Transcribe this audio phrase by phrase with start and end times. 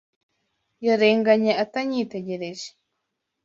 [0.85, 2.67] Yarenganye atanyitegereje.